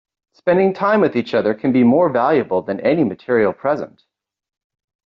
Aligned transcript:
Spending 0.33 0.73
time 0.73 0.99
with 0.99 1.15
each 1.15 1.35
other 1.35 1.53
can 1.53 1.71
be 1.71 1.83
more 1.83 2.09
valuable 2.09 2.63
than 2.63 2.79
any 2.79 3.03
material 3.03 3.53
present. 3.53 4.01